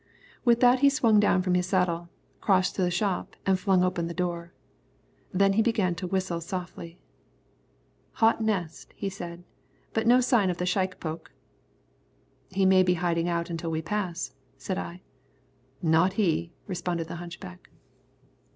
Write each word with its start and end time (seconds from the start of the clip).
With 0.43 0.61
that 0.61 0.79
he 0.79 0.89
swung 0.89 1.19
down 1.19 1.43
from 1.43 1.53
his 1.53 1.67
saddle, 1.67 2.09
crossed 2.39 2.73
to 2.73 2.81
the 2.81 2.89
shop, 2.89 3.35
and 3.45 3.59
flung 3.59 3.83
open 3.83 4.07
the 4.07 4.15
door. 4.15 4.51
Then 5.31 5.53
he 5.53 5.61
began 5.61 5.93
to 5.93 6.07
whistle 6.07 6.41
softly. 6.41 6.97
"Hot 8.13 8.41
nest," 8.41 8.93
he 8.95 9.11
said, 9.11 9.43
"but 9.93 10.07
no 10.07 10.19
sign 10.19 10.49
of 10.49 10.57
the 10.57 10.65
shikepoke." 10.65 11.31
"He 12.49 12.65
may 12.65 12.81
be 12.81 12.95
hiding 12.95 13.29
out 13.29 13.51
until 13.51 13.69
we 13.69 13.83
pass," 13.83 14.33
said 14.57 14.79
I. 14.79 15.01
"Not 15.83 16.13
he," 16.13 16.51
responded 16.65 17.07
the 17.07 17.17
hunchback. 17.17 17.69